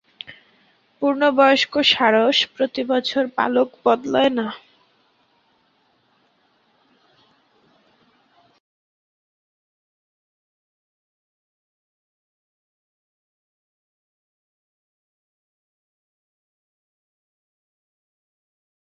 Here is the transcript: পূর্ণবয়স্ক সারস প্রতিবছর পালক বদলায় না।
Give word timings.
পূর্ণবয়স্ক 1.01 1.73
সারস 1.91 2.37
প্রতিবছর 2.55 3.23
পালক 3.37 3.69
বদলায় 3.85 4.31
না। 4.37 4.47